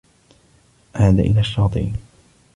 [0.95, 1.89] عاد إلى الشّاطئ.